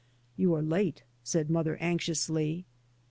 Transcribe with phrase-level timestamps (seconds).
[0.35, 2.65] "You are late," said mother anxiously.